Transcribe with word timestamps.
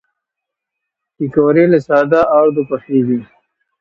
پکورې 1.15 1.65
له 1.71 1.79
ساده 1.87 2.21
آردو 2.39 2.63
پخېږي 2.69 3.19